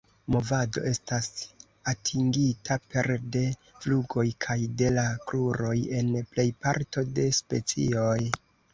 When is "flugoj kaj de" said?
3.69-4.91